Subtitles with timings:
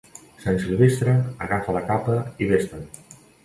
[0.45, 1.13] Sant Silvestre,
[1.49, 2.93] agafa la capa i vés-te'n.